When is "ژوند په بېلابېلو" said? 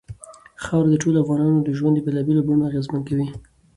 1.77-2.45